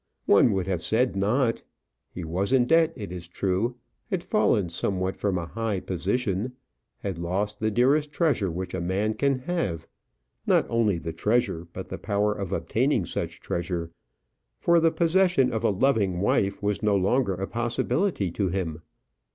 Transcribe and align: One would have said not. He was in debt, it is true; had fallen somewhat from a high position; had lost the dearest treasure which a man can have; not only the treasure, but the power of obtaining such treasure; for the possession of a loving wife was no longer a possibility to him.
One 0.25 0.51
would 0.53 0.65
have 0.65 0.81
said 0.81 1.15
not. 1.15 1.61
He 2.09 2.23
was 2.23 2.51
in 2.51 2.65
debt, 2.65 2.91
it 2.95 3.11
is 3.11 3.27
true; 3.27 3.75
had 4.09 4.23
fallen 4.23 4.69
somewhat 4.69 5.15
from 5.15 5.37
a 5.37 5.45
high 5.45 5.79
position; 5.79 6.53
had 7.01 7.19
lost 7.19 7.59
the 7.59 7.69
dearest 7.69 8.11
treasure 8.11 8.49
which 8.49 8.73
a 8.73 8.81
man 8.81 9.13
can 9.13 9.37
have; 9.45 9.85
not 10.47 10.65
only 10.71 10.97
the 10.97 11.13
treasure, 11.13 11.67
but 11.71 11.89
the 11.89 11.99
power 11.99 12.33
of 12.33 12.51
obtaining 12.51 13.05
such 13.05 13.41
treasure; 13.41 13.91
for 14.57 14.79
the 14.79 14.89
possession 14.89 15.53
of 15.53 15.63
a 15.63 15.69
loving 15.69 16.19
wife 16.19 16.63
was 16.63 16.81
no 16.81 16.95
longer 16.95 17.35
a 17.35 17.45
possibility 17.45 18.31
to 18.31 18.47
him. 18.47 18.81